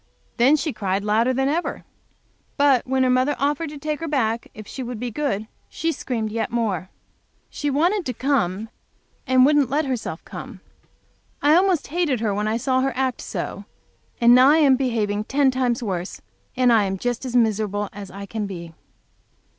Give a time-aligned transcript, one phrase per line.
[0.37, 1.85] Then she cried louder than ever.
[2.57, 5.91] But when her mother offered to take her back if she would be good, she
[5.91, 6.89] screamed yet more.
[7.51, 8.69] She wanted to come
[9.27, 10.59] and wouldn't let herself come.
[11.43, 13.65] I almost hated her when I saw her act so,
[14.19, 16.19] and now I am behaving ten times worse
[16.57, 18.73] and I am just as miserable as I can be.